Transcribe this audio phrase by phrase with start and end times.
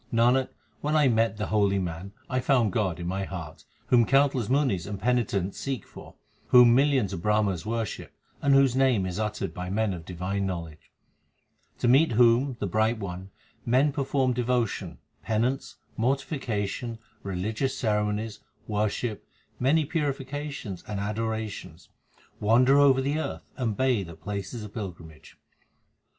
[0.11, 0.49] Nanak,
[0.79, 4.87] when I met the holy man, I found God in my heart, Whom countless munis
[4.87, 6.15] and penitents seek for,
[6.47, 8.11] Whom millions of Brahmas worship,
[8.41, 10.89] and whose name is uttered by men of divine knowledge;
[11.77, 13.29] To meet whom, the Bright One,
[13.63, 19.27] men perform devotion, penance, mortification, religious ceremonies, worship,
[19.59, 21.89] many purifications and adorations,
[22.39, 25.37] Wander over the earth, and bathe at places of pilgrimage.